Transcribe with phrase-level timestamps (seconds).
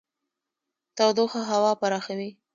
[0.97, 2.29] تودوخه هوا پراخوي.